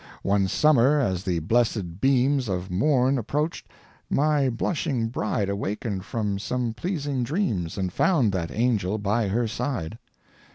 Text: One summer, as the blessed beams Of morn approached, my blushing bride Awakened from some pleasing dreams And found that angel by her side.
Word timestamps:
One 0.23 0.47
summer, 0.47 0.99
as 0.99 1.23
the 1.25 1.37
blessed 1.37 2.01
beams 2.01 2.49
Of 2.49 2.71
morn 2.71 3.19
approached, 3.19 3.67
my 4.09 4.49
blushing 4.49 5.09
bride 5.09 5.47
Awakened 5.47 6.05
from 6.05 6.39
some 6.39 6.73
pleasing 6.73 7.21
dreams 7.21 7.77
And 7.77 7.93
found 7.93 8.31
that 8.31 8.49
angel 8.49 8.97
by 8.97 9.27
her 9.27 9.47
side. 9.47 9.99